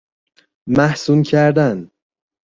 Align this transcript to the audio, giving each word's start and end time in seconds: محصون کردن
محصون 0.67 1.23
کردن 1.23 1.91